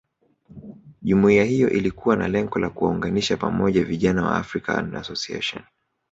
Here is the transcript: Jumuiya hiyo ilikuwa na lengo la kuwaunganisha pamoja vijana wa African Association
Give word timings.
Jumuiya 1.01 1.43
hiyo 1.43 1.69
ilikuwa 1.69 2.15
na 2.15 2.27
lengo 2.27 2.59
la 2.59 2.69
kuwaunganisha 2.69 3.37
pamoja 3.37 3.83
vijana 3.83 4.25
wa 4.25 4.35
African 4.37 4.95
Association 4.95 5.63